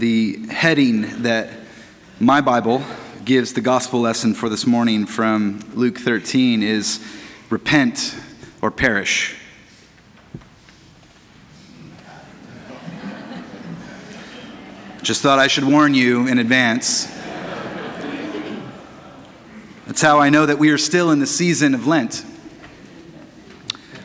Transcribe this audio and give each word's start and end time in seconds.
The 0.00 0.46
heading 0.46 1.24
that 1.24 1.50
my 2.18 2.40
Bible 2.40 2.82
gives 3.22 3.52
the 3.52 3.60
gospel 3.60 4.00
lesson 4.00 4.32
for 4.32 4.48
this 4.48 4.66
morning 4.66 5.04
from 5.04 5.60
Luke 5.74 5.98
13 5.98 6.62
is 6.62 7.06
Repent 7.50 8.16
or 8.62 8.70
Perish. 8.70 9.36
Just 15.02 15.20
thought 15.20 15.38
I 15.38 15.48
should 15.48 15.64
warn 15.64 15.92
you 15.92 16.26
in 16.26 16.38
advance. 16.38 17.04
That's 19.86 20.00
how 20.00 20.18
I 20.18 20.30
know 20.30 20.46
that 20.46 20.58
we 20.58 20.70
are 20.70 20.78
still 20.78 21.10
in 21.10 21.18
the 21.18 21.26
season 21.26 21.74
of 21.74 21.86
Lent. 21.86 22.24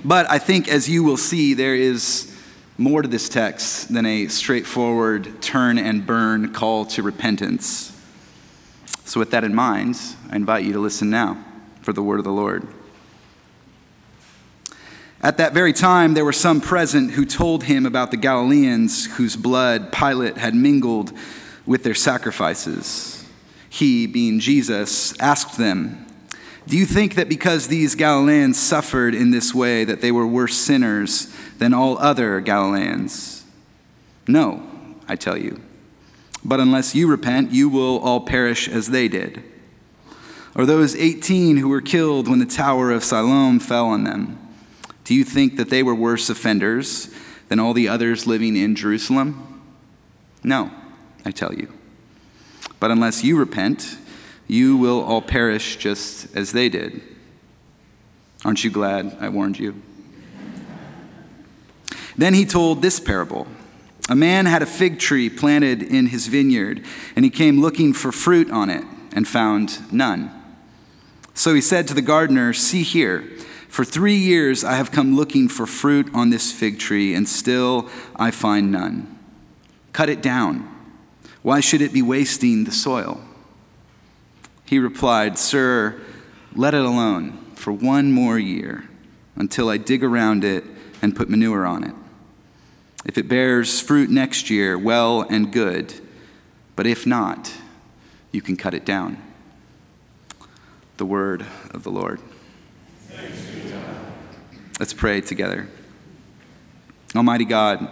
But 0.04 0.30
I 0.30 0.40
think, 0.40 0.68
as 0.68 0.90
you 0.90 1.06
will 1.06 1.16
see, 1.16 1.54
there 1.54 1.74
is 1.74 2.35
more 2.78 3.02
to 3.02 3.08
this 3.08 3.30
text 3.30 3.94
than 3.94 4.06
a 4.06 4.28
straightforward 4.28 5.42
turn 5.42 5.78
and 5.78 6.06
burn 6.06 6.52
call 6.54 6.86
to 6.86 7.02
repentance. 7.02 7.92
So, 9.06 9.20
with 9.20 9.32
that 9.32 9.44
in 9.44 9.56
mind, 9.56 9.98
I 10.30 10.36
invite 10.36 10.66
you 10.66 10.74
to 10.74 10.80
listen 10.80 11.10
now 11.10 11.44
for 11.82 11.94
the 11.94 12.02
word 12.02 12.20
of 12.20 12.26
the 12.26 12.32
Lord. 12.32 12.68
At 15.22 15.38
that 15.38 15.54
very 15.54 15.74
time, 15.74 16.14
there 16.14 16.26
were 16.26 16.34
some 16.34 16.60
present 16.60 17.12
who 17.12 17.26
told 17.26 17.64
him 17.64 17.86
about 17.86 18.12
the 18.12 18.18
Galileans 18.18 19.06
whose 19.16 19.36
blood 19.36 19.92
Pilate 19.92 20.38
had 20.38 20.54
mingled 20.54 21.14
with 21.66 21.84
their 21.84 21.96
sacrifices. 21.96 23.26
He, 23.70 24.06
being 24.06 24.40
Jesus, 24.40 25.20
asked 25.20 25.58
them, 25.58 26.05
Do 26.68 26.78
you 26.78 26.86
think 26.86 27.16
that 27.16 27.30
because 27.30 27.68
these 27.68 27.94
Galileans 27.96 28.60
suffered 28.60 29.14
in 29.14 29.32
this 29.32 29.54
way, 29.54 29.84
that 29.84 30.02
they 30.02 30.12
were 30.12 30.26
worse 30.26 30.56
sinners 30.56 31.34
than 31.60 31.74
all 31.74 31.98
other 32.00 32.40
Galileans? 32.40 33.46
No, 34.28 34.64
I 35.08 35.16
tell 35.16 35.38
you. 35.38 35.62
But 36.44 36.60
unless 36.60 36.96
you 36.96 37.08
repent, 37.08 37.52
you 37.52 37.70
will 37.70 38.00
all 38.00 38.22
perish 38.22 38.68
as 38.68 38.88
they 38.88 39.08
did. 39.08 39.44
Or 40.56 40.66
those 40.66 40.96
18 40.96 41.58
who 41.58 41.70
were 41.70 41.82
killed 41.82 42.28
when 42.28 42.40
the 42.40 42.46
tower 42.46 42.92
of 42.92 43.04
Siloam 43.04 43.60
fell 43.60 43.88
on 43.88 44.04
them. 44.04 44.40
Do 45.04 45.14
you 45.14 45.24
think 45.24 45.58
that 45.58 45.70
they 45.70 45.84
were 45.84 45.94
worse 45.94 46.30
offenders 46.30 47.14
than 47.50 47.60
all 47.60 47.74
the 47.74 47.88
others 47.88 48.26
living 48.26 48.56
in 48.56 48.76
Jerusalem? 48.76 49.62
No, 50.44 50.72
I 51.24 51.32
tell 51.32 51.54
you. 51.54 51.72
But 52.80 52.90
unless 52.92 53.24
you 53.24 53.38
repent, 53.38 53.98
you 54.48 54.78
will 54.78 55.02
all 55.02 55.22
perish 55.22 55.78
just 55.78 56.36
as 56.36 56.52
they 56.52 56.70
did. 56.70 57.02
Aren't 58.44 58.64
you 58.64 58.70
glad 58.70 59.18
I 59.20 59.30
warned 59.30 59.58
you? 59.58 59.82
Then 62.18 62.34
he 62.34 62.46
told 62.46 62.82
this 62.82 63.00
parable 63.00 63.48
A 64.10 64.16
man 64.16 64.46
had 64.46 64.62
a 64.62 64.68
fig 64.68 65.00
tree 65.00 65.30
planted 65.30 65.82
in 65.82 66.08
his 66.08 66.28
vineyard, 66.28 66.84
and 67.16 67.26
he 67.26 67.32
came 67.32 67.62
looking 67.62 67.94
for 67.94 68.12
fruit 68.12 68.50
on 68.52 68.70
it 68.70 68.84
and 69.14 69.28
found 69.28 69.92
none. 69.92 70.32
So 71.34 71.54
he 71.54 71.62
said 71.62 71.88
to 71.88 71.94
the 71.94 72.02
gardener, 72.02 72.54
See 72.54 72.84
here, 72.84 73.22
for 73.68 73.84
three 73.84 74.16
years 74.16 74.64
I 74.64 74.76
have 74.76 74.92
come 74.92 75.16
looking 75.16 75.50
for 75.50 75.66
fruit 75.66 76.10
on 76.14 76.30
this 76.30 76.52
fig 76.52 76.80
tree, 76.80 77.14
and 77.14 77.28
still 77.28 77.90
I 78.16 78.32
find 78.32 78.72
none. 78.72 79.20
Cut 79.92 80.10
it 80.10 80.22
down. 80.22 80.72
Why 81.42 81.60
should 81.60 81.82
it 81.82 81.94
be 81.94 82.02
wasting 82.02 82.64
the 82.64 82.72
soil? 82.72 83.22
He 84.66 84.80
replied, 84.80 85.38
Sir, 85.38 86.02
let 86.56 86.74
it 86.74 86.84
alone 86.84 87.38
for 87.56 87.72
one 87.72 88.12
more 88.12 88.40
year 88.40 88.90
until 89.36 89.70
I 89.70 89.78
dig 89.78 90.04
around 90.04 90.44
it 90.44 90.64
and 91.02 91.16
put 91.16 91.30
manure 91.30 91.66
on 91.66 91.84
it. 91.84 91.94
If 93.06 93.18
it 93.20 93.28
bears 93.28 93.80
fruit 93.80 94.10
next 94.10 94.50
year, 94.50 94.78
well 94.78 95.22
and 95.22 95.54
good. 95.54 95.94
But 96.76 96.88
if 96.88 97.06
not, 97.06 97.54
you 98.32 98.42
can 98.42 98.58
cut 98.58 98.74
it 98.74 98.86
down. 98.86 99.22
The 100.98 101.06
word 101.06 101.46
of 101.72 101.84
the 101.84 101.92
Lord. 101.92 102.20
Let's 104.80 104.94
pray 104.94 105.22
together. 105.22 105.68
Almighty 107.16 107.46
God, 107.46 107.88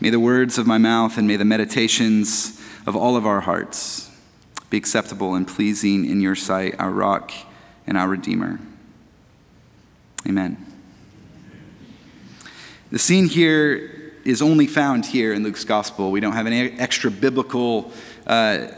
may 0.00 0.10
the 0.10 0.20
words 0.20 0.58
of 0.58 0.66
my 0.66 0.78
mouth 0.78 1.16
and 1.18 1.26
may 1.26 1.36
the 1.36 1.44
meditations 1.44 2.60
of 2.86 2.94
all 2.94 3.16
of 3.16 3.26
our 3.26 3.40
hearts 3.40 4.07
be 4.70 4.76
acceptable 4.76 5.34
and 5.34 5.46
pleasing 5.46 6.04
in 6.04 6.20
your 6.20 6.34
sight, 6.34 6.74
our 6.78 6.90
rock 6.90 7.32
and 7.86 7.96
our 7.96 8.08
Redeemer. 8.08 8.60
Amen. 10.26 10.64
The 12.90 12.98
scene 12.98 13.28
here 13.28 14.14
is 14.24 14.42
only 14.42 14.66
found 14.66 15.06
here 15.06 15.32
in 15.32 15.42
Luke's 15.42 15.64
gospel. 15.64 16.10
We 16.10 16.20
don't 16.20 16.32
have 16.32 16.46
any 16.46 16.78
extra 16.78 17.10
biblical 17.10 17.92
uh, 18.26 18.68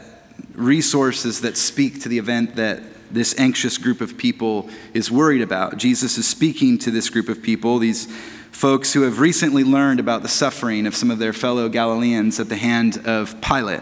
resources 0.53 1.41
that 1.41 1.57
speak 1.57 2.01
to 2.01 2.09
the 2.09 2.17
event 2.17 2.55
that 2.55 2.81
this 3.11 3.37
anxious 3.37 3.77
group 3.77 3.99
of 3.99 4.17
people 4.17 4.69
is 4.93 5.11
worried 5.11 5.41
about. 5.41 5.77
Jesus 5.77 6.17
is 6.17 6.27
speaking 6.27 6.77
to 6.79 6.91
this 6.91 7.09
group 7.09 7.27
of 7.27 7.41
people, 7.41 7.79
these 7.79 8.05
folks 8.51 8.93
who 8.93 9.01
have 9.01 9.19
recently 9.19 9.63
learned 9.63 9.99
about 9.99 10.21
the 10.21 10.29
suffering 10.29 10.85
of 10.85 10.95
some 10.95 11.11
of 11.11 11.19
their 11.19 11.33
fellow 11.33 11.67
Galileans 11.67 12.39
at 12.39 12.47
the 12.47 12.55
hand 12.55 13.05
of 13.05 13.39
Pilate. 13.41 13.81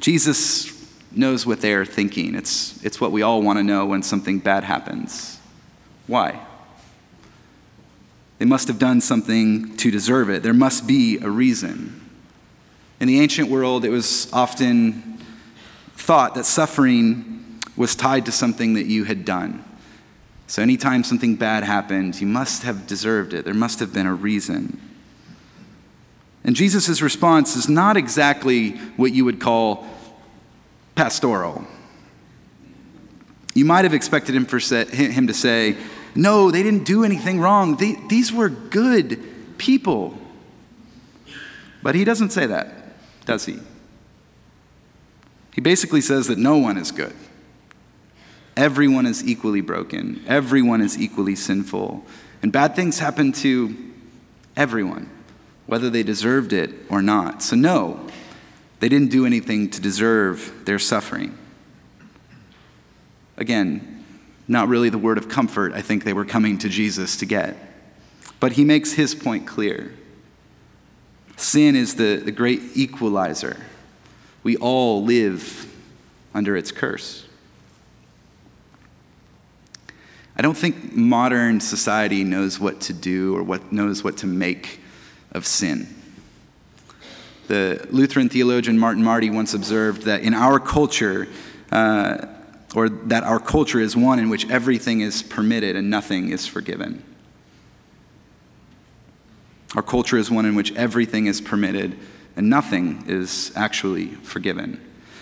Jesus 0.00 0.71
knows 1.16 1.46
what 1.46 1.60
they 1.60 1.72
are 1.74 1.84
thinking. 1.84 2.34
It's, 2.34 2.82
it's 2.84 3.00
what 3.00 3.12
we 3.12 3.22
all 3.22 3.42
want 3.42 3.58
to 3.58 3.62
know 3.62 3.86
when 3.86 4.02
something 4.02 4.38
bad 4.38 4.64
happens. 4.64 5.38
Why? 6.06 6.40
They 8.38 8.44
must 8.44 8.68
have 8.68 8.78
done 8.78 9.00
something 9.00 9.76
to 9.76 9.90
deserve 9.90 10.28
it. 10.28 10.42
There 10.42 10.52
must 10.52 10.86
be 10.86 11.18
a 11.18 11.28
reason. 11.28 12.00
In 13.00 13.08
the 13.08 13.20
ancient 13.20 13.48
world, 13.48 13.84
it 13.84 13.90
was 13.90 14.32
often 14.32 15.18
thought 15.94 16.34
that 16.34 16.44
suffering 16.44 17.60
was 17.76 17.94
tied 17.94 18.26
to 18.26 18.32
something 18.32 18.74
that 18.74 18.86
you 18.86 19.04
had 19.04 19.24
done. 19.24 19.64
So 20.46 20.60
anytime 20.60 21.04
something 21.04 21.36
bad 21.36 21.64
happened, 21.64 22.20
you 22.20 22.26
must 22.26 22.64
have 22.64 22.86
deserved 22.86 23.32
it. 23.32 23.44
There 23.44 23.54
must 23.54 23.80
have 23.80 23.92
been 23.92 24.06
a 24.06 24.14
reason. 24.14 24.80
And 26.44 26.56
Jesus' 26.56 27.00
response 27.00 27.56
is 27.56 27.68
not 27.68 27.96
exactly 27.96 28.72
what 28.96 29.12
you 29.12 29.24
would 29.24 29.40
call 29.40 29.86
pastoral. 30.94 31.64
You 33.54 33.64
might 33.64 33.84
have 33.84 33.94
expected 33.94 34.34
him, 34.34 34.46
for 34.46 34.58
him 34.58 35.26
to 35.26 35.34
say, 35.34 35.76
No, 36.14 36.50
they 36.50 36.62
didn't 36.62 36.84
do 36.84 37.04
anything 37.04 37.40
wrong. 37.40 37.76
They, 37.76 37.96
these 38.08 38.32
were 38.32 38.48
good 38.48 39.58
people. 39.58 40.18
But 41.82 41.94
he 41.94 42.04
doesn't 42.04 42.30
say 42.30 42.46
that, 42.46 42.72
does 43.26 43.44
he? 43.44 43.58
He 45.54 45.60
basically 45.60 46.00
says 46.00 46.28
that 46.28 46.38
no 46.38 46.56
one 46.56 46.76
is 46.76 46.92
good. 46.92 47.14
Everyone 48.56 49.06
is 49.06 49.24
equally 49.26 49.60
broken, 49.60 50.22
everyone 50.26 50.80
is 50.80 50.98
equally 50.98 51.34
sinful. 51.34 52.04
And 52.42 52.52
bad 52.52 52.74
things 52.74 52.98
happen 52.98 53.32
to 53.32 53.76
everyone, 54.56 55.08
whether 55.66 55.88
they 55.88 56.02
deserved 56.02 56.52
it 56.52 56.70
or 56.88 57.00
not. 57.02 57.42
So, 57.42 57.54
no, 57.56 58.08
they 58.82 58.88
didn't 58.88 59.12
do 59.12 59.24
anything 59.24 59.70
to 59.70 59.80
deserve 59.80 60.64
their 60.64 60.80
suffering. 60.80 61.38
Again, 63.36 64.04
not 64.48 64.66
really 64.66 64.88
the 64.88 64.98
word 64.98 65.18
of 65.18 65.28
comfort 65.28 65.72
I 65.72 65.80
think 65.82 66.02
they 66.02 66.12
were 66.12 66.24
coming 66.24 66.58
to 66.58 66.68
Jesus 66.68 67.16
to 67.18 67.24
get. 67.24 67.56
But 68.40 68.52
he 68.52 68.64
makes 68.64 68.94
his 68.94 69.14
point 69.14 69.46
clear. 69.46 69.94
Sin 71.36 71.76
is 71.76 71.94
the, 71.94 72.16
the 72.16 72.32
great 72.32 72.60
equalizer. 72.74 73.64
We 74.42 74.56
all 74.56 75.04
live 75.04 75.72
under 76.34 76.56
its 76.56 76.72
curse. 76.72 77.24
I 80.36 80.42
don't 80.42 80.58
think 80.58 80.92
modern 80.92 81.60
society 81.60 82.24
knows 82.24 82.58
what 82.58 82.80
to 82.80 82.92
do 82.92 83.36
or 83.36 83.44
what 83.44 83.70
knows 83.70 84.02
what 84.02 84.16
to 84.18 84.26
make 84.26 84.80
of 85.30 85.46
sin. 85.46 86.01
The 87.48 87.86
Lutheran 87.90 88.28
theologian 88.28 88.78
Martin 88.78 89.02
Marty 89.02 89.30
once 89.30 89.54
observed 89.54 90.02
that 90.02 90.22
in 90.22 90.34
our 90.34 90.60
culture, 90.60 91.28
uh, 91.70 92.26
or 92.74 92.88
that 92.88 93.24
our 93.24 93.40
culture 93.40 93.80
is 93.80 93.96
one 93.96 94.18
in 94.18 94.28
which 94.28 94.48
everything 94.48 95.00
is 95.00 95.22
permitted 95.22 95.76
and 95.76 95.90
nothing 95.90 96.30
is 96.30 96.46
forgiven. 96.46 97.04
Our 99.74 99.82
culture 99.82 100.18
is 100.18 100.30
one 100.30 100.46
in 100.46 100.54
which 100.54 100.72
everything 100.74 101.26
is 101.26 101.40
permitted 101.40 101.98
and 102.36 102.48
nothing 102.48 103.04
is 103.06 103.52
actually 103.56 104.08
forgiven. 104.08 104.80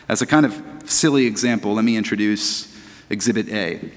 As 0.09 0.23
a 0.23 0.27
kind 0.27 0.45
of 0.45 0.63
silly 0.85 1.27
example, 1.27 1.75
let 1.75 1.85
me 1.85 1.97
introduce 1.97 2.77
Exhibit 3.11 3.49
A. 3.49 3.93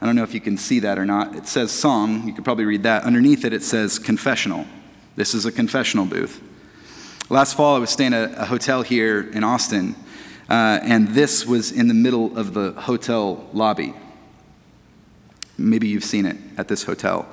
I 0.00 0.06
don't 0.06 0.16
know 0.16 0.22
if 0.22 0.34
you 0.34 0.40
can 0.40 0.56
see 0.56 0.80
that 0.80 0.98
or 0.98 1.04
not. 1.04 1.34
It 1.34 1.46
says 1.46 1.70
song. 1.70 2.26
You 2.26 2.32
could 2.32 2.44
probably 2.44 2.64
read 2.64 2.84
that. 2.84 3.04
Underneath 3.04 3.44
it, 3.44 3.52
it 3.52 3.62
says 3.62 3.98
confessional. 3.98 4.66
This 5.16 5.34
is 5.34 5.44
a 5.44 5.52
confessional 5.52 6.04
booth. 6.04 6.40
Last 7.28 7.56
fall, 7.56 7.76
I 7.76 7.78
was 7.78 7.90
staying 7.90 8.14
at 8.14 8.38
a 8.38 8.44
hotel 8.44 8.82
here 8.82 9.20
in 9.20 9.42
Austin, 9.42 9.96
uh, 10.48 10.78
and 10.82 11.08
this 11.08 11.44
was 11.44 11.72
in 11.72 11.88
the 11.88 11.94
middle 11.94 12.36
of 12.38 12.54
the 12.54 12.72
hotel 12.72 13.48
lobby. 13.52 13.94
Maybe 15.58 15.88
you've 15.88 16.04
seen 16.04 16.26
it 16.26 16.36
at 16.56 16.68
this 16.68 16.84
hotel. 16.84 17.28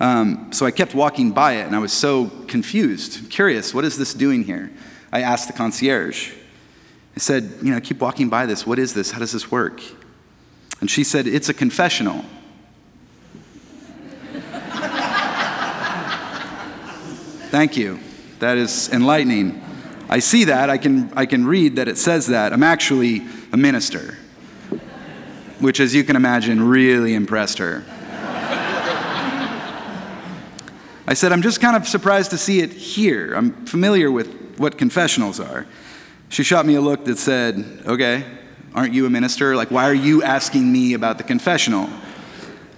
Um, 0.00 0.52
so 0.52 0.66
I 0.66 0.70
kept 0.70 0.94
walking 0.94 1.30
by 1.30 1.54
it, 1.54 1.66
and 1.66 1.76
I 1.76 1.78
was 1.78 1.92
so 1.92 2.28
confused, 2.48 3.30
curious. 3.30 3.72
What 3.72 3.84
is 3.84 3.96
this 3.96 4.12
doing 4.12 4.44
here? 4.44 4.70
I 5.12 5.22
asked 5.22 5.46
the 5.46 5.52
concierge. 5.52 6.32
I 7.14 7.20
said, 7.20 7.58
You 7.62 7.70
know, 7.70 7.76
I 7.76 7.80
keep 7.80 8.00
walking 8.00 8.28
by 8.28 8.46
this. 8.46 8.66
What 8.66 8.78
is 8.78 8.94
this? 8.94 9.12
How 9.12 9.20
does 9.20 9.32
this 9.32 9.50
work? 9.50 9.80
And 10.80 10.90
she 10.90 11.04
said, 11.04 11.26
It's 11.26 11.48
a 11.48 11.54
confessional. 11.54 12.24
Thank 17.50 17.76
you. 17.76 17.98
That 18.38 18.58
is 18.58 18.88
enlightening. 18.92 19.60
I 20.08 20.20
see 20.20 20.44
that. 20.44 20.70
I 20.70 20.78
can, 20.78 21.12
I 21.16 21.26
can 21.26 21.44
read 21.44 21.74
that 21.76 21.88
it 21.88 21.98
says 21.98 22.28
that. 22.28 22.52
I'm 22.52 22.62
actually 22.62 23.26
a 23.52 23.56
minister, 23.56 24.16
which, 25.58 25.80
as 25.80 25.92
you 25.92 26.04
can 26.04 26.14
imagine, 26.14 26.62
really 26.62 27.12
impressed 27.12 27.58
her. 27.58 27.82
I 31.08 31.14
said, 31.14 31.32
I'm 31.32 31.42
just 31.42 31.60
kind 31.60 31.74
of 31.74 31.88
surprised 31.88 32.30
to 32.30 32.38
see 32.38 32.60
it 32.60 32.72
here. 32.72 33.34
I'm 33.34 33.66
familiar 33.66 34.12
with 34.12 34.32
what 34.56 34.78
confessionals 34.78 35.40
are. 35.40 35.66
She 36.28 36.44
shot 36.44 36.64
me 36.66 36.76
a 36.76 36.80
look 36.80 37.04
that 37.06 37.18
said, 37.18 37.82
Okay, 37.84 38.24
aren't 38.76 38.94
you 38.94 39.06
a 39.06 39.10
minister? 39.10 39.56
Like, 39.56 39.72
why 39.72 39.90
are 39.90 39.94
you 39.94 40.22
asking 40.22 40.70
me 40.70 40.94
about 40.94 41.18
the 41.18 41.24
confessional? 41.24 41.90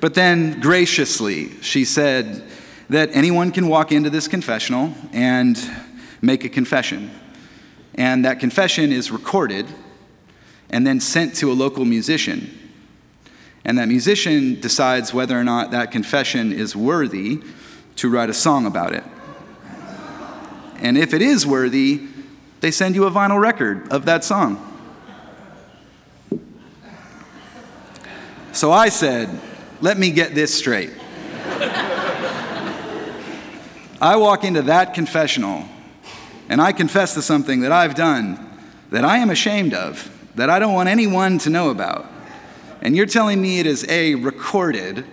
But 0.01 0.15
then 0.15 0.61
graciously, 0.61 1.61
she 1.61 1.85
said 1.85 2.49
that 2.89 3.11
anyone 3.13 3.51
can 3.53 3.69
walk 3.69 3.93
into 3.93 4.11
this 4.11 4.29
confessional 4.29 4.95
and 5.13 5.59
make 6.21 6.45
a 6.45 6.49
confession. 6.49 7.11
And 7.95 8.25
that 8.25 8.41
confession 8.41 8.93
is 8.93 9.11
recorded 9.11 9.67
and 10.71 10.87
then 10.87 11.01
sent 11.01 11.35
to 11.37 11.51
a 11.51 11.55
local 11.55 11.85
musician. 11.85 12.59
And 13.65 13.79
that 13.79 13.89
musician 13.89 14.61
decides 14.61 15.15
whether 15.15 15.39
or 15.39 15.45
not 15.45 15.71
that 15.71 15.91
confession 15.91 16.53
is 16.53 16.75
worthy 16.75 17.41
to 17.97 18.11
write 18.11 18.31
a 18.31 18.35
song 18.35 18.67
about 18.67 18.95
it. 18.95 19.05
And 20.81 20.99
if 20.99 21.15
it 21.15 21.23
is 21.23 21.47
worthy, 21.47 22.09
they 22.61 22.71
send 22.71 22.95
you 22.95 23.05
a 23.05 23.11
vinyl 23.11 23.41
record 23.41 23.93
of 23.93 24.05
that 24.07 24.25
song. 24.25 24.69
So 28.53 28.73
I 28.73 28.89
said, 28.89 29.41
let 29.81 29.99
me 29.99 30.11
get 30.11 30.35
this 30.35 30.55
straight. 30.55 30.91
I 34.03 34.17
walk 34.17 34.43
into 34.43 34.63
that 34.63 34.95
confessional 34.95 35.65
and 36.49 36.61
I 36.61 36.73
confess 36.73 37.15
to 37.15 37.23
something 37.23 37.61
that 37.61 37.71
I've 37.71 37.95
done 37.95 38.49
that 38.91 39.05
I 39.05 39.19
am 39.19 39.31
ashamed 39.31 39.75
of, 39.75 40.11
that 40.35 40.51
I 40.51 40.59
don't 40.59 40.75
want 40.75 40.89
anyone 40.89 41.39
to 41.39 41.51
know 41.51 41.71
about. 41.71 42.11
And 42.81 42.97
you're 42.97 43.07
telling 43.07 43.41
me 43.41 43.61
it 43.61 43.67
is 43.67 43.87
A, 43.89 44.17
recorded, 44.17 45.07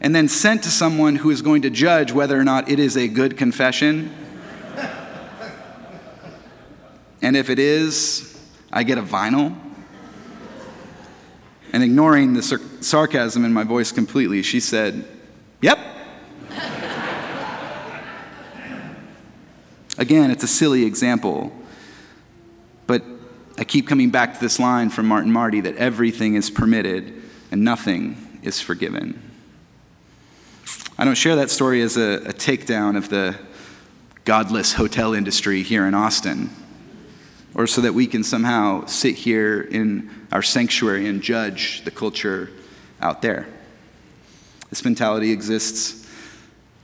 and 0.00 0.14
then 0.14 0.28
sent 0.28 0.62
to 0.62 0.70
someone 0.70 1.16
who 1.16 1.30
is 1.30 1.42
going 1.42 1.62
to 1.62 1.70
judge 1.70 2.12
whether 2.12 2.38
or 2.38 2.44
not 2.44 2.68
it 2.68 2.78
is 2.78 2.96
a 2.96 3.08
good 3.08 3.36
confession? 3.36 4.14
And 7.20 7.36
if 7.36 7.50
it 7.50 7.58
is, 7.58 8.40
I 8.72 8.84
get 8.84 8.96
a 8.96 9.02
vinyl? 9.02 9.58
And 11.72 11.82
ignoring 11.82 12.34
the 12.34 12.42
sar- 12.42 12.60
sarcasm 12.80 13.44
in 13.44 13.52
my 13.52 13.64
voice 13.64 13.90
completely, 13.90 14.44
she 14.44 14.60
said, 14.60 15.04
Yep. 15.62 15.91
Again, 20.02 20.32
it's 20.32 20.42
a 20.42 20.48
silly 20.48 20.84
example, 20.84 21.52
but 22.88 23.04
I 23.56 23.62
keep 23.62 23.86
coming 23.86 24.10
back 24.10 24.34
to 24.34 24.40
this 24.40 24.58
line 24.58 24.90
from 24.90 25.06
Martin 25.06 25.30
Marty 25.30 25.60
that 25.60 25.76
everything 25.76 26.34
is 26.34 26.50
permitted 26.50 27.22
and 27.52 27.62
nothing 27.62 28.40
is 28.42 28.60
forgiven. 28.60 29.22
I 30.98 31.04
don't 31.04 31.14
share 31.14 31.36
that 31.36 31.50
story 31.50 31.82
as 31.82 31.96
a, 31.96 32.14
a 32.24 32.32
takedown 32.32 32.96
of 32.96 33.10
the 33.10 33.38
godless 34.24 34.72
hotel 34.72 35.14
industry 35.14 35.62
here 35.62 35.86
in 35.86 35.94
Austin 35.94 36.50
or 37.54 37.68
so 37.68 37.80
that 37.80 37.94
we 37.94 38.08
can 38.08 38.24
somehow 38.24 38.84
sit 38.86 39.14
here 39.14 39.60
in 39.60 40.10
our 40.32 40.42
sanctuary 40.42 41.06
and 41.06 41.22
judge 41.22 41.84
the 41.84 41.92
culture 41.92 42.50
out 43.00 43.22
there. 43.22 43.46
This 44.68 44.84
mentality 44.84 45.30
exists 45.30 46.01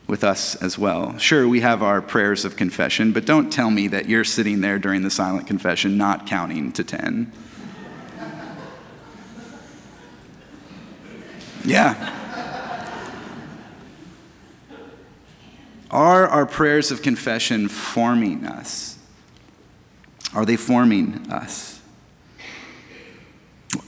with 0.08 0.24
us 0.24 0.56
as 0.56 0.78
well. 0.78 1.16
Sure, 1.18 1.46
we 1.46 1.60
have 1.60 1.82
our 1.82 2.00
prayers 2.00 2.44
of 2.44 2.56
confession, 2.56 3.12
but 3.12 3.26
don't 3.26 3.52
tell 3.52 3.70
me 3.70 3.86
that 3.88 4.08
you're 4.08 4.24
sitting 4.24 4.62
there 4.62 4.78
during 4.78 5.02
the 5.02 5.10
silent 5.10 5.46
confession 5.46 5.96
not 5.96 6.26
counting 6.26 6.72
to 6.72 6.82
10. 6.82 7.30
Yeah. 11.64 12.14
Are 15.90 16.26
our 16.26 16.46
prayers 16.46 16.90
of 16.90 17.02
confession 17.02 17.68
forming 17.68 18.46
us? 18.46 18.98
Are 20.34 20.44
they 20.44 20.56
forming 20.56 21.30
us? 21.30 21.80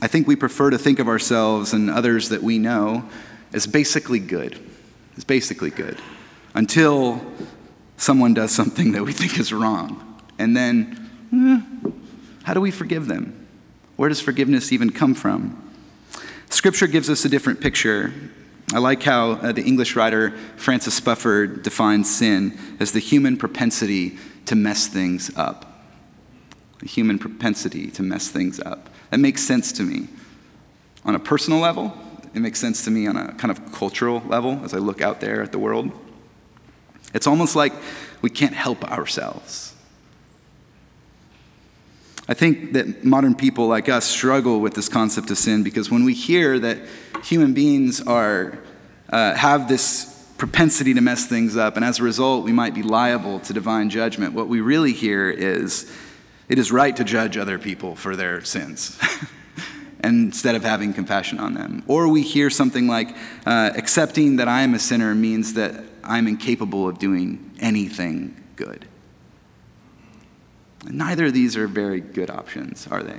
I 0.03 0.07
think 0.07 0.27
we 0.27 0.37
prefer 0.37 0.71
to 0.71 0.79
think 0.79 0.99
of 0.99 1.09
ourselves 1.09 1.73
and 1.73 1.91
others 1.91 2.31
that 2.31 2.43
we 2.43 2.59
know 2.59 3.09
as 3.53 3.67
basically 3.67 4.19
good. 4.19 4.70
As 5.17 5.25
basically 5.25 5.71
good. 5.71 5.99
Until 6.55 7.21
someone 7.97 8.35
does 8.35 8.53
something 8.53 8.93
that 8.93 9.03
we 9.03 9.13
think 9.13 9.39
is 9.39 9.53
wrong. 9.53 10.21
And 10.39 10.57
then, 10.57 11.11
eh, 11.33 11.97
how 12.45 12.55
do 12.55 12.61
we 12.61 12.71
forgive 12.71 13.07
them? 13.07 13.47
Where 13.97 14.09
does 14.09 14.21
forgiveness 14.21 14.73
even 14.73 14.91
come 14.91 15.15
from? 15.15 15.71
Scripture 16.49 16.87
gives 16.87 17.11
us 17.11 17.25
a 17.25 17.29
different 17.29 17.61
picture. 17.61 18.13
I 18.73 18.79
like 18.79 19.03
how 19.03 19.33
uh, 19.33 19.53
the 19.53 19.63
English 19.63 19.97
writer 19.97 20.31
Francis 20.57 20.99
Spufford 20.99 21.63
defines 21.63 22.15
sin 22.15 22.59
as 22.81 22.93
the 22.93 23.01
human 23.01 23.37
propensity 23.37 24.19
to 24.47 24.57
mess 24.57 24.87
things 24.87 25.31
up 25.37 25.71
the 26.81 26.87
human 26.87 27.19
propensity 27.19 27.91
to 27.91 28.03
mess 28.03 28.29
things 28.29 28.59
up. 28.61 28.89
That 29.11 29.19
makes 29.21 29.43
sense 29.43 29.71
to 29.73 29.83
me. 29.83 30.09
On 31.05 31.15
a 31.15 31.19
personal 31.19 31.61
level, 31.61 31.97
it 32.35 32.41
makes 32.41 32.59
sense 32.59 32.85
to 32.85 32.91
me 32.91 33.07
on 33.07 33.17
a 33.17 33.33
kind 33.35 33.51
of 33.51 33.73
cultural 33.73 34.23
level 34.27 34.61
as 34.65 34.75
I 34.75 34.79
look 34.79 35.01
out 35.01 35.21
there 35.21 35.43
at 35.43 35.53
the 35.53 35.59
world. 35.59 35.91
It's 37.13 37.27
almost 37.27 37.57
like 37.57 37.73
we 38.23 38.31
can't 38.31 38.55
help 38.55 38.85
ourselves. 38.85 39.75
I 42.29 42.35
think 42.35 42.75
that 42.75 43.05
modern 43.05 43.35
people 43.35 43.67
like 43.67 43.89
us 43.89 44.05
struggle 44.05 44.61
with 44.61 44.75
this 44.75 44.89
concept 44.89 45.31
of 45.33 45.39
sin 45.39 45.65
because 45.65 45.91
when 45.91 46.05
we 46.05 46.15
hear 46.15 46.61
that 46.61 46.79
human 47.25 47.55
beings 47.55 48.01
are, 48.01 48.59
uh, 49.09 49.35
have 49.35 49.69
this 49.69 50.07
propensity 50.39 50.95
to 50.95 51.01
mess 51.01 51.27
things 51.27 51.57
up, 51.57 51.75
and 51.75 51.85
as 51.85 51.99
a 51.99 52.05
result, 52.05 52.45
we 52.45 52.53
might 52.53 52.73
be 52.73 52.83
liable 52.83 53.41
to 53.41 53.53
divine 53.53 53.91
judgment, 53.91 54.33
what 54.33 54.47
we 54.47 54.61
really 54.61 54.93
hear 54.93 55.29
is 55.29 55.93
it 56.49 56.59
is 56.59 56.71
right 56.71 56.97
to 56.97 57.05
judge 57.05 57.37
other 57.37 57.59
people 57.59 57.97
for 57.97 58.15
their 58.15 58.43
sins. 58.43 58.97
instead 60.03 60.55
of 60.55 60.63
having 60.63 60.93
compassion 60.93 61.39
on 61.39 61.55
them. 61.55 61.83
Or 61.87 62.09
we 62.09 62.23
hear 62.23 62.51
something 62.51 62.87
like, 62.87 63.15
uh, 63.47 63.71
accepting 63.77 64.37
that 64.37 64.49
I 64.49 64.63
am 64.63 64.75
a 64.75 64.79
sinner 64.79 65.15
means 65.15 65.55
that 65.55 65.85
I'm 66.03 66.27
incapable 66.27 66.89
of 66.89 66.99
doing 66.99 67.53
anything 67.61 68.43
good. 68.57 68.87
And 70.87 70.97
neither 70.97 71.27
of 71.27 71.35
these 71.35 71.57
are 71.57 71.67
very 71.67 72.01
good 72.01 72.31
options, 72.31 72.87
are 72.91 73.03
they? 73.03 73.19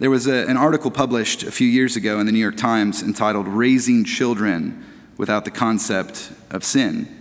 There 0.00 0.10
was 0.10 0.26
a, 0.26 0.46
an 0.46 0.56
article 0.56 0.90
published 0.90 1.42
a 1.42 1.50
few 1.50 1.66
years 1.66 1.96
ago 1.96 2.20
in 2.20 2.26
the 2.26 2.32
New 2.32 2.38
York 2.38 2.56
Times 2.56 3.02
entitled 3.02 3.48
Raising 3.48 4.04
Children 4.04 4.84
Without 5.16 5.44
the 5.44 5.50
Concept 5.50 6.30
of 6.50 6.62
Sin 6.64 7.18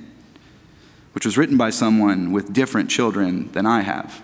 which 1.17 1.25
was 1.25 1.35
written 1.35 1.57
by 1.57 1.71
someone 1.71 2.31
with 2.31 2.53
different 2.53 2.91
children 2.91 3.51
than 3.53 3.65
I 3.65 3.81
have. 3.81 4.21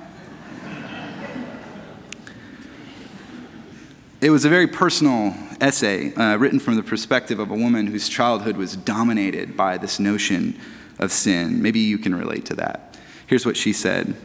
It 4.23 4.29
was 4.29 4.45
a 4.45 4.49
very 4.49 4.67
personal 4.67 5.35
essay 5.59 6.13
uh, 6.13 6.37
written 6.37 6.57
from 6.57 6.77
the 6.77 6.81
perspective 6.81 7.39
of 7.39 7.51
a 7.51 7.55
woman 7.55 7.87
whose 7.87 8.07
childhood 8.07 8.55
was 8.55 8.77
dominated 8.77 9.57
by 9.57 9.77
this 9.77 9.99
notion 9.99 10.57
of 10.97 11.11
sin. 11.11 11.61
Maybe 11.61 11.81
you 11.81 11.97
can 11.97 12.15
relate 12.15 12.45
to 12.45 12.55
that. 12.55 12.97
Here's 13.27 13.45
what 13.45 13.57
she 13.57 13.73
said 13.73 14.15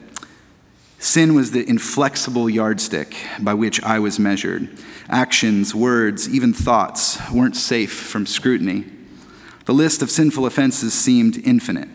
Sin 1.01 1.35
was 1.35 1.51
the 1.51 1.69
inflexible 1.69 2.49
yardstick 2.49 3.17
by 3.41 3.55
which 3.55 3.83
I 3.83 3.99
was 3.99 4.21
measured. 4.21 4.69
Actions, 5.09 5.75
words, 5.75 6.29
even 6.29 6.53
thoughts 6.53 7.19
weren't 7.33 7.57
safe 7.57 7.93
from 7.93 8.25
scrutiny. 8.25 8.85
The 9.65 9.75
list 9.75 10.01
of 10.01 10.13
sinful 10.13 10.47
offenses 10.47 10.95
seemed 10.95 11.45
infinite 11.45 11.89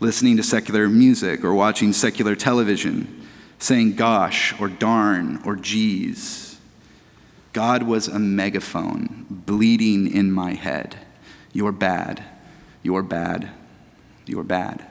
listening 0.00 0.38
to 0.38 0.42
secular 0.42 0.88
music 0.88 1.44
or 1.44 1.52
watching 1.52 1.92
secular 1.92 2.34
television, 2.34 3.26
saying 3.58 3.96
gosh 3.96 4.58
or 4.58 4.70
darn 4.70 5.42
or 5.44 5.56
geez. 5.56 6.47
God 7.58 7.82
was 7.82 8.06
a 8.06 8.20
megaphone 8.20 9.26
bleeding 9.28 10.06
in 10.06 10.30
my 10.30 10.54
head. 10.54 10.96
You're 11.52 11.72
bad. 11.72 12.22
You're 12.84 13.02
bad. 13.02 13.50
You're 14.26 14.44
bad. 14.44 14.86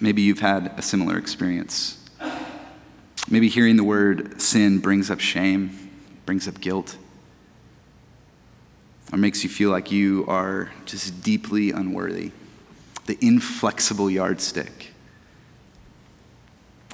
Maybe 0.00 0.22
you've 0.22 0.38
had 0.38 0.72
a 0.76 0.82
similar 0.82 1.18
experience. 1.18 1.98
Maybe 3.28 3.48
hearing 3.48 3.76
the 3.76 3.82
word 3.82 4.40
sin 4.40 4.78
brings 4.78 5.10
up 5.10 5.18
shame, 5.18 5.90
brings 6.26 6.46
up 6.46 6.60
guilt. 6.60 6.96
or 9.12 9.18
makes 9.18 9.42
you 9.42 9.50
feel 9.50 9.70
like 9.70 9.90
you 9.90 10.24
are 10.28 10.70
just 10.86 11.24
deeply 11.24 11.72
unworthy, 11.72 12.30
the 13.06 13.18
inflexible 13.20 14.08
yardstick. 14.08 14.91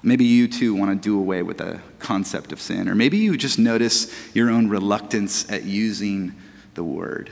Maybe 0.02 0.24
you 0.24 0.46
too 0.46 0.74
want 0.74 0.90
to 0.90 1.08
do 1.08 1.18
away 1.18 1.42
with 1.42 1.58
the 1.58 1.80
concept 1.98 2.52
of 2.52 2.60
sin, 2.60 2.88
or 2.88 2.94
maybe 2.94 3.18
you 3.18 3.36
just 3.36 3.58
notice 3.58 4.12
your 4.34 4.48
own 4.48 4.68
reluctance 4.68 5.50
at 5.50 5.64
using 5.64 6.34
the 6.74 6.84
word. 6.84 7.30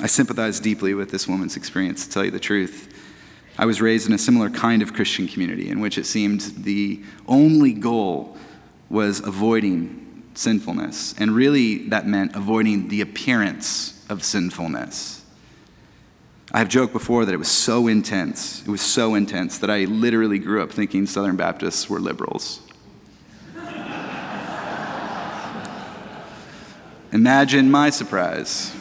I 0.00 0.06
sympathize 0.06 0.60
deeply 0.60 0.94
with 0.94 1.10
this 1.10 1.26
woman's 1.26 1.56
experience, 1.56 2.06
to 2.06 2.12
tell 2.12 2.24
you 2.24 2.30
the 2.30 2.38
truth. 2.38 2.94
I 3.58 3.66
was 3.66 3.80
raised 3.80 4.06
in 4.06 4.12
a 4.12 4.18
similar 4.18 4.50
kind 4.50 4.82
of 4.82 4.94
Christian 4.94 5.26
community 5.26 5.68
in 5.68 5.80
which 5.80 5.98
it 5.98 6.06
seemed 6.06 6.40
the 6.58 7.02
only 7.26 7.72
goal 7.72 8.36
was 8.88 9.18
avoiding 9.18 10.22
sinfulness. 10.34 11.14
And 11.18 11.32
really, 11.32 11.88
that 11.88 12.06
meant 12.06 12.36
avoiding 12.36 12.88
the 12.88 13.00
appearance 13.00 14.06
of 14.08 14.22
sinfulness. 14.22 15.17
I 16.50 16.60
have 16.60 16.68
joked 16.68 16.94
before 16.94 17.26
that 17.26 17.34
it 17.34 17.38
was 17.38 17.50
so 17.50 17.88
intense, 17.88 18.62
it 18.62 18.68
was 18.68 18.80
so 18.80 19.14
intense 19.14 19.58
that 19.58 19.70
I 19.70 19.84
literally 19.84 20.38
grew 20.38 20.62
up 20.62 20.72
thinking 20.72 21.06
Southern 21.06 21.36
Baptists 21.36 21.90
were 21.90 22.00
liberals. 22.00 22.62
Imagine 27.12 27.70
my 27.70 27.90
surprise. 27.90 28.74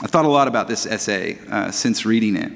I 0.00 0.06
thought 0.06 0.24
a 0.24 0.28
lot 0.28 0.48
about 0.48 0.68
this 0.68 0.86
essay 0.86 1.38
uh, 1.50 1.70
since 1.70 2.06
reading 2.06 2.36
it. 2.36 2.52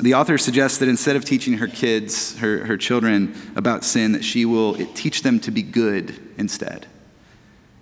The 0.00 0.14
author 0.14 0.38
suggests 0.38 0.78
that 0.78 0.88
instead 0.88 1.16
of 1.16 1.24
teaching 1.24 1.54
her 1.54 1.66
kids, 1.66 2.38
her, 2.38 2.64
her 2.64 2.76
children, 2.78 3.34
about 3.54 3.84
sin, 3.84 4.12
that 4.12 4.24
she 4.24 4.46
will 4.46 4.74
teach 4.94 5.22
them 5.22 5.38
to 5.40 5.50
be 5.50 5.62
good 5.62 6.18
instead. 6.38 6.86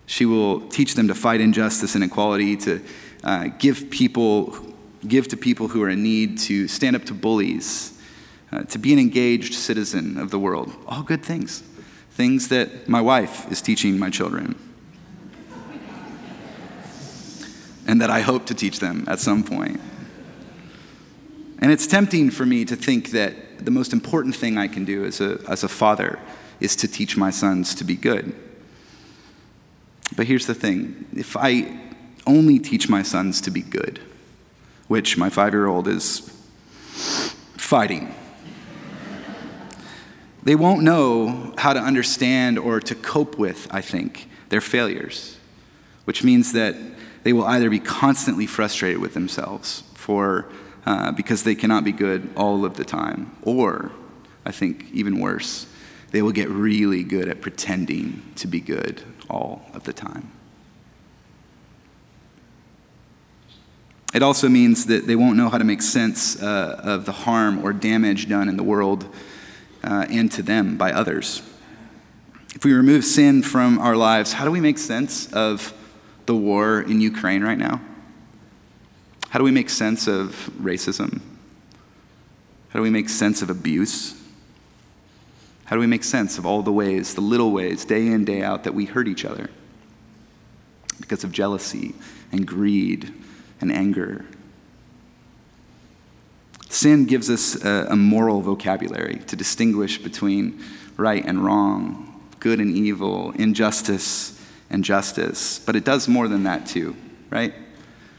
She 0.09 0.25
will 0.25 0.63
teach 0.69 0.95
them 0.95 1.07
to 1.09 1.15
fight 1.15 1.43
injustice 1.43 1.95
and 1.95 2.03
inequality, 2.03 2.57
to 2.57 2.81
uh, 3.23 3.49
give 3.59 3.91
people, 3.91 4.57
give 5.07 5.29
to 5.29 5.37
people 5.37 5.69
who 5.69 5.83
are 5.83 5.91
in 5.91 6.03
need, 6.03 6.39
to 6.39 6.67
stand 6.67 6.97
up 6.97 7.05
to 7.05 7.15
bullies, 7.15 8.01
uh, 8.51 8.63
to 8.63 8.79
be 8.79 8.95
an 8.95 8.99
engaged 8.99 9.53
citizen 9.53 10.17
of 10.17 10.31
the 10.31 10.39
world. 10.39 10.75
All 10.87 11.03
good 11.03 11.23
things. 11.23 11.63
Things 12.13 12.49
that 12.49 12.89
my 12.89 13.03
wife 13.03 13.53
is 13.53 13.61
teaching 13.61 13.99
my 13.99 14.09
children. 14.09 14.59
and 17.87 18.01
that 18.01 18.09
I 18.09 18.21
hope 18.21 18.47
to 18.47 18.55
teach 18.55 18.81
them 18.81 19.05
at 19.09 19.21
some 19.21 19.45
point. 19.45 19.79
And 21.59 21.71
it's 21.71 21.87
tempting 21.87 22.31
for 22.31 22.47
me 22.47 22.65
to 22.65 22.77
think 22.77 23.11
that 23.11 23.63
the 23.63 23.71
most 23.71 23.93
important 23.93 24.35
thing 24.35 24.57
I 24.57 24.69
can 24.69 24.87
do 24.87 25.05
as 25.05 25.21
a, 25.21 25.39
as 25.47 25.65
a 25.65 25.69
father 25.69 26.19
is 26.61 26.77
to 26.77 26.89
teach 26.89 27.19
my 27.19 27.31
sons 27.31 27.75
to 27.75 27.85
be 27.85 27.95
good. 27.95 28.35
But 30.19 30.27
here's 30.27 30.47
the 30.47 30.55
thing. 30.55 31.07
If 31.15 31.37
I 31.37 31.79
only 32.27 32.59
teach 32.59 32.89
my 32.89 33.05
sons 33.05 33.41
to 33.43 33.53
be 33.53 33.61
good, 33.61 34.01
which 34.89 35.17
my 35.17 35.31
five 35.31 35.53
year 35.53 35.69
old 35.69 35.87
is 35.87 36.29
fighting, 37.57 38.13
they 40.43 40.57
won't 40.57 40.83
know 40.83 41.55
how 41.57 41.73
to 41.73 41.79
understand 41.79 42.59
or 42.59 42.81
to 42.81 42.97
cope 42.97 43.39
with, 43.39 43.69
I 43.71 43.81
think, 43.81 44.29
their 44.49 44.61
failures, 44.61 45.39
which 46.05 46.25
means 46.25 46.53
that 46.53 46.75
they 47.23 47.33
will 47.33 47.45
either 47.45 47.71
be 47.71 47.79
constantly 47.79 48.47
frustrated 48.47 49.01
with 49.01 49.15
themselves 49.15 49.85
for, 49.95 50.47
uh, 50.85 51.13
because 51.13 51.45
they 51.45 51.55
cannot 51.55 51.85
be 51.85 51.93
good 51.93 52.29
all 52.35 52.65
of 52.65 52.75
the 52.75 52.85
time, 52.85 53.37
or, 53.43 53.93
I 54.45 54.51
think 54.51 54.87
even 54.93 55.21
worse, 55.21 55.67
they 56.11 56.23
will 56.23 56.33
get 56.33 56.49
really 56.49 57.05
good 57.05 57.29
at 57.29 57.41
pretending 57.41 58.25
to 58.35 58.49
be 58.49 58.59
good 58.59 59.05
all 59.29 59.63
of 59.75 59.85
the 59.85 59.93
time. 59.93 60.31
It 64.15 64.23
also 64.23 64.49
means 64.49 64.87
that 64.87 65.07
they 65.07 65.17
won't 65.17 65.37
know 65.37 65.51
how 65.51 65.59
to 65.59 65.65
make 65.65 65.83
sense 65.83 66.43
uh, 66.43 66.81
of 66.83 67.05
the 67.05 67.13
harm 67.13 67.65
or 67.65 67.73
damage 67.73 68.29
done 68.29 68.49
in 68.49 68.57
the 68.57 68.63
world 68.63 69.07
uh, 69.85 70.07
and 70.09 70.33
to 70.33 70.43
them 70.43 70.77
by 70.77 70.93
others. 70.93 71.43
If 72.55 72.65
we 72.65 72.73
remove 72.73 73.05
sin 73.05 73.43
from 73.43 73.79
our 73.79 73.95
lives, 73.95 74.33
how 74.33 74.45
do 74.45 74.51
we 74.51 74.61
make 74.61 74.79
sense 74.79 75.31
of 75.33 75.75
the 76.27 76.35
war 76.35 76.81
in 76.81 77.01
Ukraine 77.01 77.43
right 77.43 77.59
now? 77.59 77.81
How 79.29 79.39
do 79.39 79.45
we 79.45 79.51
make 79.51 79.69
sense 79.69 80.09
of 80.09 80.51
racism? 80.59 81.21
How 82.71 82.79
do 82.79 82.83
we 82.83 82.91
make 82.91 83.11
sense 83.11 83.43
of 83.43 83.51
abuse? 83.51 84.18
How 85.69 85.77
do 85.77 85.81
we 85.81 85.87
make 85.87 86.03
sense 86.03 86.39
of 86.39 86.47
all 86.47 86.63
the 86.63 86.73
ways, 86.73 87.15
the 87.15 87.21
little 87.21 87.53
ways, 87.53 87.85
day 87.85 88.07
in, 88.07 88.25
day 88.25 88.43
out, 88.43 88.65
that 88.65 88.73
we 88.73 88.87
hurt 88.87 89.07
each 89.07 89.27
other 89.27 89.51
because 90.99 91.25
of 91.25 91.31
jealousy 91.31 91.95
and 92.33 92.47
greed 92.47 93.13
and 93.61 93.71
anger? 93.71 94.25
Sin 96.71 97.05
gives 97.05 97.29
us 97.29 97.63
a, 97.63 97.89
a 97.91 97.97
moral 97.97 98.41
vocabulary 98.41 99.17
to 99.27 99.37
distinguish 99.37 99.99
between 99.99 100.59
right 100.97 101.23
and 101.27 101.45
wrong, 101.45 102.19
good 102.41 102.61
and 102.61 102.75
evil, 102.75 103.33
injustice 103.33 104.43
and 104.71 104.83
justice. 104.83 105.59
But 105.59 105.77
it 105.77 105.85
does 105.85 106.09
more 106.09 106.29
than 106.29 106.45
that, 106.45 106.67
too, 106.67 106.97
right? 107.29 107.53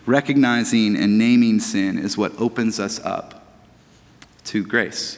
Recognizing 0.05 0.95
and 0.95 1.17
naming 1.17 1.59
sin 1.61 1.97
is 1.97 2.15
what 2.15 2.39
opens 2.39 2.79
us 2.79 2.99
up 2.99 3.57
to 4.43 4.63
grace, 4.63 5.17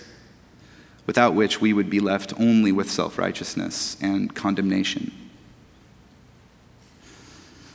without 1.07 1.33
which 1.33 1.59
we 1.59 1.73
would 1.73 1.89
be 1.89 1.99
left 1.99 2.33
only 2.39 2.71
with 2.71 2.89
self 2.89 3.17
righteousness 3.17 3.97
and 4.01 4.33
condemnation. 4.35 5.11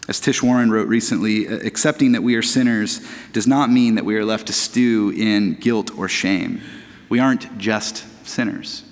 As 0.09 0.21
Tish 0.21 0.42
Warren 0.42 0.71
wrote 0.71 0.87
recently, 0.87 1.47
accepting 1.47 2.12
that 2.12 2.23
we 2.23 2.37
are 2.37 2.42
sinners 2.42 3.00
does 3.33 3.47
not 3.47 3.71
mean 3.71 3.97
that 3.97 4.04
we 4.04 4.16
are 4.16 4.25
left 4.25 4.47
to 4.47 4.52
stew 4.52 5.12
in 5.16 5.54
guilt 5.54 5.90
or 5.99 6.09
shame. 6.09 6.62
We 7.09 7.18
aren't 7.18 7.59
just 7.59 8.04
sinners. 8.26 8.85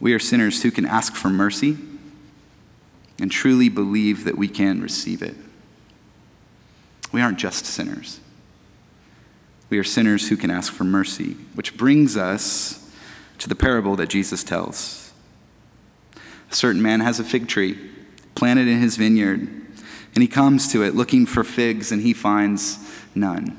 We 0.00 0.14
are 0.14 0.20
sinners 0.20 0.62
who 0.62 0.70
can 0.70 0.84
ask 0.86 1.14
for 1.14 1.28
mercy 1.28 1.78
and 3.18 3.30
truly 3.30 3.68
believe 3.68 4.24
that 4.24 4.38
we 4.38 4.48
can 4.48 4.80
receive 4.80 5.22
it. 5.22 5.36
We 7.10 7.20
aren't 7.20 7.38
just 7.38 7.66
sinners. 7.66 8.20
We 9.68 9.78
are 9.78 9.84
sinners 9.84 10.28
who 10.28 10.36
can 10.36 10.50
ask 10.50 10.72
for 10.72 10.84
mercy, 10.84 11.36
which 11.54 11.76
brings 11.76 12.16
us 12.16 12.81
to 13.38 13.48
the 13.48 13.54
parable 13.54 13.96
that 13.96 14.08
Jesus 14.08 14.44
tells. 14.44 15.12
A 16.50 16.54
certain 16.54 16.82
man 16.82 17.00
has 17.00 17.18
a 17.18 17.24
fig 17.24 17.48
tree 17.48 17.78
planted 18.34 18.68
in 18.68 18.80
his 18.80 18.96
vineyard, 18.96 19.40
and 19.40 20.22
he 20.22 20.28
comes 20.28 20.70
to 20.72 20.82
it 20.82 20.94
looking 20.94 21.26
for 21.26 21.44
figs, 21.44 21.92
and 21.92 22.02
he 22.02 22.12
finds 22.12 22.78
none. 23.14 23.58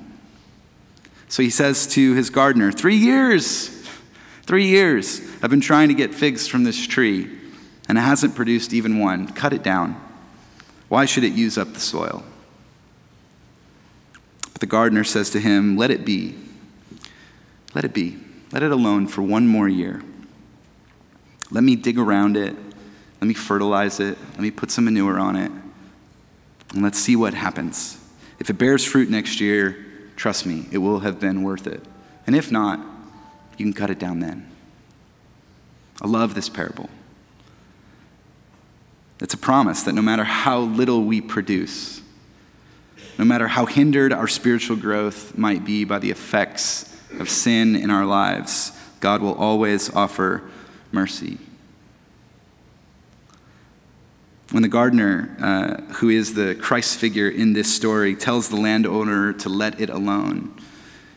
So 1.27 1.41
he 1.41 1.49
says 1.49 1.87
to 1.87 2.13
his 2.13 2.29
gardener, 2.29 2.71
Three 2.71 2.95
years, 2.95 3.69
three 4.43 4.67
years, 4.67 5.19
I've 5.41 5.49
been 5.49 5.61
trying 5.61 5.87
to 5.87 5.95
get 5.95 6.13
figs 6.13 6.47
from 6.47 6.63
this 6.63 6.85
tree 6.85 7.39
and 7.87 7.97
it 7.97 8.01
hasn't 8.01 8.35
produced 8.35 8.73
even 8.73 8.99
one. 8.99 9.27
Cut 9.27 9.53
it 9.53 9.63
down. 9.63 9.99
Why 10.89 11.05
should 11.05 11.23
it 11.23 11.33
use 11.33 11.57
up 11.57 11.73
the 11.73 11.79
soil? 11.79 12.23
But 14.51 14.61
the 14.61 14.65
gardener 14.65 15.03
says 15.03 15.29
to 15.31 15.39
him, 15.39 15.75
Let 15.77 15.91
it 15.91 16.05
be. 16.05 16.35
Let 17.73 17.83
it 17.83 17.93
be. 17.93 18.19
Let 18.53 18.61
it 18.61 18.71
alone 18.71 19.07
for 19.07 19.23
one 19.23 19.47
more 19.47 19.67
year. 19.67 20.03
Let 21.49 21.63
me 21.63 21.75
dig 21.75 21.97
around 21.97 22.37
it. 22.37 22.55
Let 23.19 23.27
me 23.27 23.33
fertilize 23.33 23.99
it. 23.99 24.15
Let 24.33 24.39
me 24.39 24.51
put 24.51 24.69
some 24.69 24.85
manure 24.85 25.19
on 25.19 25.35
it. 25.35 25.51
And 26.73 26.83
let's 26.83 26.99
see 26.99 27.15
what 27.15 27.33
happens. 27.33 27.97
If 28.37 28.51
it 28.51 28.53
bears 28.53 28.85
fruit 28.85 29.09
next 29.09 29.41
year, 29.41 29.83
trust 30.15 30.45
me, 30.45 30.67
it 30.71 30.77
will 30.77 30.99
have 30.99 31.19
been 31.19 31.41
worth 31.41 31.65
it. 31.65 31.83
And 32.27 32.35
if 32.35 32.51
not, 32.51 32.79
you 33.57 33.65
can 33.65 33.73
cut 33.73 33.89
it 33.89 33.97
down 33.97 34.19
then. 34.19 34.49
I 35.99 36.07
love 36.07 36.35
this 36.35 36.47
parable. 36.47 36.89
It's 39.19 39.33
a 39.33 39.37
promise 39.37 39.81
that 39.83 39.93
no 39.93 40.01
matter 40.03 40.23
how 40.23 40.59
little 40.59 41.03
we 41.03 41.21
produce, 41.21 42.01
no 43.17 43.25
matter 43.25 43.47
how 43.47 43.65
hindered 43.65 44.13
our 44.13 44.27
spiritual 44.27 44.75
growth 44.75 45.35
might 45.37 45.65
be 45.65 45.85
by 45.85 45.97
the 45.97 46.11
effects 46.11 46.92
of 47.19 47.29
sin 47.29 47.75
in 47.75 47.89
our 47.89 48.05
lives, 48.05 48.71
God 48.99 49.21
will 49.21 49.35
always 49.35 49.93
offer 49.93 50.43
mercy. 50.91 51.37
When 54.51 54.61
the 54.61 54.69
gardener, 54.69 55.35
uh, 55.41 55.93
who 55.95 56.09
is 56.09 56.35
the 56.35 56.53
Christ 56.55 56.99
figure 56.99 57.27
in 57.27 57.53
this 57.53 57.73
story, 57.73 58.15
tells 58.15 58.49
the 58.49 58.55
landowner 58.55 59.33
to 59.33 59.49
let 59.49 59.81
it 59.81 59.89
alone, 59.89 60.55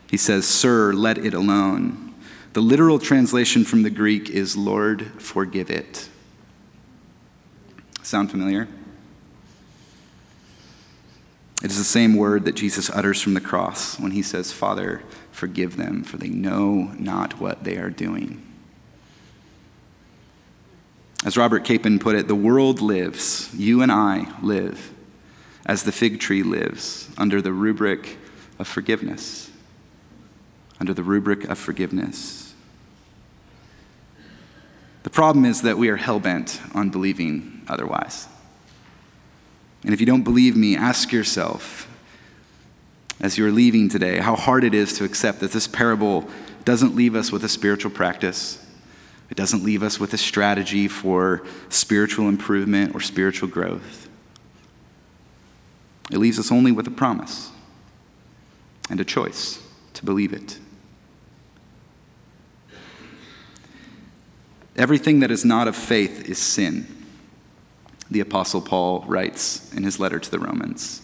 he 0.09 0.17
says, 0.17 0.47
Sir, 0.47 0.93
let 0.93 1.17
it 1.17 1.33
alone. 1.33 2.15
The 2.53 2.61
literal 2.61 2.97
translation 2.97 3.63
from 3.63 3.83
the 3.83 3.89
Greek 3.89 4.29
is, 4.29 4.57
Lord, 4.57 5.11
forgive 5.21 5.69
it. 5.69 6.09
Sound 8.01 8.31
familiar? 8.31 8.67
It 11.67 11.71
is 11.71 11.79
the 11.79 11.83
same 11.83 12.15
word 12.15 12.45
that 12.45 12.55
Jesus 12.55 12.89
utters 12.89 13.21
from 13.21 13.33
the 13.33 13.41
cross 13.41 13.99
when 13.99 14.11
he 14.11 14.21
says, 14.21 14.53
Father, 14.53 15.01
forgive 15.33 15.75
them, 15.75 16.01
for 16.01 16.15
they 16.15 16.29
know 16.29 16.93
not 16.97 17.41
what 17.41 17.65
they 17.65 17.75
are 17.75 17.89
doing. 17.89 18.41
As 21.25 21.35
Robert 21.35 21.65
Capon 21.65 21.99
put 21.99 22.15
it, 22.15 22.29
the 22.29 22.35
world 22.35 22.79
lives, 22.79 23.53
you 23.53 23.81
and 23.81 23.91
I 23.91 24.33
live, 24.41 24.93
as 25.65 25.83
the 25.83 25.91
fig 25.91 26.21
tree 26.21 26.41
lives, 26.41 27.09
under 27.17 27.41
the 27.41 27.51
rubric 27.51 28.15
of 28.57 28.65
forgiveness. 28.65 29.51
Under 30.79 30.93
the 30.93 31.03
rubric 31.03 31.43
of 31.49 31.57
forgiveness. 31.57 32.53
The 35.03 35.09
problem 35.09 35.43
is 35.43 35.63
that 35.63 35.77
we 35.77 35.89
are 35.89 35.97
hell 35.97 36.21
bent 36.21 36.61
on 36.73 36.91
believing 36.91 37.65
otherwise. 37.67 38.29
And 39.83 39.93
if 39.93 39.99
you 39.99 40.05
don't 40.05 40.23
believe 40.23 40.55
me, 40.55 40.75
ask 40.75 41.11
yourself 41.11 41.87
as 43.19 43.37
you're 43.37 43.51
leaving 43.51 43.89
today 43.89 44.19
how 44.19 44.35
hard 44.35 44.63
it 44.63 44.73
is 44.73 44.93
to 44.97 45.03
accept 45.03 45.39
that 45.39 45.51
this 45.51 45.67
parable 45.67 46.27
doesn't 46.65 46.95
leave 46.95 47.15
us 47.15 47.31
with 47.31 47.43
a 47.43 47.49
spiritual 47.49 47.91
practice. 47.91 48.63
It 49.29 49.35
doesn't 49.35 49.63
leave 49.63 49.83
us 49.83 49.99
with 49.99 50.13
a 50.13 50.17
strategy 50.17 50.87
for 50.87 51.43
spiritual 51.69 52.29
improvement 52.29 52.95
or 52.95 52.99
spiritual 52.99 53.49
growth. 53.49 54.07
It 56.11 56.17
leaves 56.17 56.39
us 56.39 56.51
only 56.51 56.71
with 56.71 56.87
a 56.87 56.91
promise 56.91 57.51
and 58.89 58.99
a 58.99 59.05
choice 59.05 59.61
to 59.93 60.05
believe 60.05 60.31
it. 60.31 60.59
Everything 64.77 65.21
that 65.21 65.31
is 65.31 65.43
not 65.43 65.67
of 65.67 65.75
faith 65.75 66.29
is 66.29 66.37
sin, 66.37 66.87
the 68.09 68.19
Apostle 68.19 68.61
Paul 68.61 69.03
writes 69.07 69.73
in 69.73 69.83
his 69.83 69.99
letter 69.99 70.19
to 70.19 70.31
the 70.31 70.39
Romans. 70.39 71.01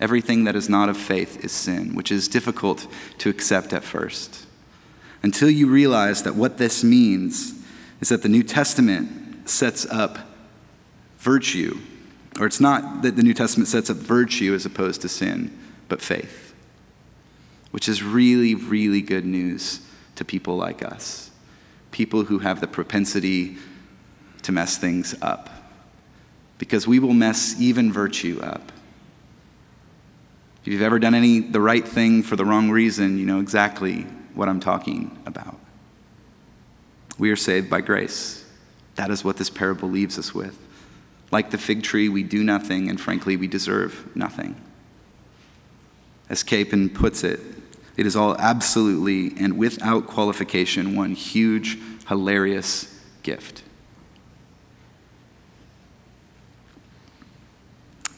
Everything 0.00 0.44
that 0.44 0.56
is 0.56 0.68
not 0.68 0.88
of 0.88 0.96
faith 0.96 1.44
is 1.44 1.52
sin, 1.52 1.94
which 1.94 2.10
is 2.10 2.28
difficult 2.28 2.86
to 3.18 3.30
accept 3.30 3.72
at 3.72 3.84
first. 3.84 4.46
Until 5.22 5.48
you 5.48 5.68
realize 5.68 6.24
that 6.24 6.34
what 6.34 6.58
this 6.58 6.82
means 6.82 7.54
is 8.00 8.08
that 8.08 8.22
the 8.22 8.28
New 8.28 8.42
Testament 8.42 9.48
sets 9.48 9.86
up 9.86 10.18
virtue, 11.18 11.78
or 12.40 12.46
it's 12.46 12.60
not 12.60 13.02
that 13.02 13.16
the 13.16 13.22
New 13.22 13.34
Testament 13.34 13.68
sets 13.68 13.90
up 13.90 13.96
virtue 13.96 14.54
as 14.54 14.66
opposed 14.66 15.02
to 15.02 15.08
sin, 15.08 15.56
but 15.88 16.02
faith, 16.02 16.52
which 17.70 17.88
is 17.88 18.02
really, 18.02 18.54
really 18.54 19.00
good 19.00 19.24
news 19.24 19.80
to 20.16 20.24
people 20.24 20.56
like 20.56 20.84
us 20.84 21.32
people 21.92 22.24
who 22.24 22.40
have 22.40 22.60
the 22.60 22.66
propensity 22.66 23.56
to 24.42 24.50
mess 24.50 24.78
things 24.78 25.14
up. 25.22 25.50
Because 26.58 26.86
we 26.86 26.98
will 26.98 27.14
mess 27.14 27.60
even 27.60 27.92
virtue 27.92 28.40
up. 28.42 28.72
If 30.62 30.68
you've 30.68 30.82
ever 30.82 30.98
done 30.98 31.14
any 31.14 31.40
the 31.40 31.60
right 31.60 31.86
thing 31.86 32.22
for 32.22 32.36
the 32.36 32.44
wrong 32.44 32.70
reason, 32.70 33.18
you 33.18 33.26
know 33.26 33.40
exactly 33.40 34.02
what 34.34 34.48
I'm 34.48 34.60
talking 34.60 35.18
about. 35.26 35.58
We 37.18 37.30
are 37.30 37.36
saved 37.36 37.68
by 37.68 37.80
grace. 37.80 38.44
That 38.94 39.10
is 39.10 39.24
what 39.24 39.36
this 39.36 39.50
parable 39.50 39.88
leaves 39.88 40.18
us 40.18 40.34
with. 40.34 40.58
Like 41.30 41.50
the 41.50 41.58
fig 41.58 41.82
tree, 41.82 42.08
we 42.08 42.22
do 42.22 42.44
nothing, 42.44 42.88
and 42.88 43.00
frankly, 43.00 43.36
we 43.36 43.48
deserve 43.48 44.14
nothing. 44.14 44.54
As 46.28 46.42
Capon 46.42 46.90
puts 46.90 47.24
it, 47.24 47.40
it 47.96 48.06
is 48.06 48.16
all 48.16 48.36
absolutely 48.36 49.34
and 49.38 49.58
without 49.58 50.06
qualification 50.06 50.96
one 50.96 51.12
huge, 51.12 51.78
hilarious 52.06 53.00
gift. 53.22 53.62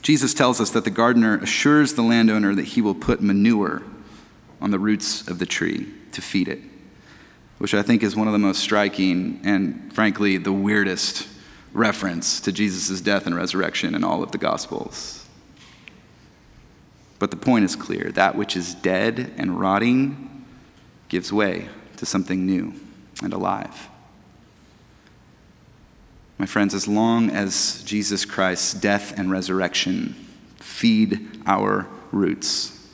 Jesus 0.05 0.35
tells 0.35 0.61
us 0.61 0.69
that 0.73 0.85
the 0.85 0.91
gardener 0.91 1.39
assures 1.39 1.95
the 1.95 2.03
landowner 2.03 2.55
that 2.55 2.67
he 2.67 2.83
will 2.83 2.95
put 2.95 3.23
manure 3.23 3.83
on 4.61 4.71
the 4.71 4.79
roots 4.79 5.27
of 5.27 5.39
the 5.39 5.47
tree 5.47 5.89
to 6.13 6.21
feed 6.21 6.47
it, 6.47 6.61
which 7.57 7.73
I 7.73 7.81
think 7.81 8.03
is 8.03 8.15
one 8.15 8.27
of 8.27 8.35
the 8.35 8.39
most 8.39 8.61
striking 8.61 9.41
and, 9.45 9.91
frankly, 9.95 10.37
the 10.37 10.53
weirdest 10.53 11.27
reference 11.73 12.39
to 12.41 12.53
Jesus' 12.53 13.01
death 13.01 13.27
and 13.27 13.35
resurrection 13.35 13.95
in 13.95 14.05
all 14.05 14.23
of 14.23 14.31
the 14.31 14.37
Gospels. 14.37 15.27
But 17.19 17.31
the 17.31 17.38
point 17.38 17.64
is 17.64 17.75
clear 17.75 18.12
that 18.12 18.37
which 18.37 18.59
is 18.59 18.75
dead 18.75 19.33
and 19.38 19.59
rotting 19.59 20.45
gives 21.09 21.33
way 21.33 21.71
to 21.97 22.05
something 22.05 22.45
new 22.45 22.75
and 23.23 23.33
alive. 23.33 23.88
My 26.38 26.47
friends, 26.47 26.75
as 26.75 26.88
long 26.88 27.31
as 27.31 27.83
Jesus 27.85 28.25
Christ's 28.25 28.75
death 28.75 29.18
and 29.18 29.31
resurrection 29.31 30.14
feed 30.57 31.40
our 31.47 31.87
roots, 32.11 32.88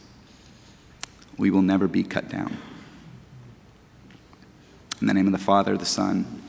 we 1.38 1.50
will 1.50 1.62
never 1.62 1.88
be 1.88 2.02
cut 2.02 2.28
down. 2.28 2.58
In 5.00 5.06
the 5.06 5.14
name 5.14 5.26
of 5.26 5.32
the 5.32 5.38
Father, 5.38 5.76
the 5.78 5.86
Son, 5.86 6.42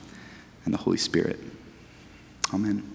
and 0.64 0.74
the 0.74 0.78
Holy 0.78 0.98
Spirit. 0.98 1.40
Amen. 2.52 2.91